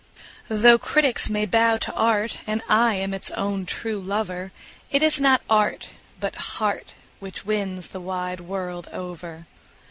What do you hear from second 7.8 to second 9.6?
the wide world over.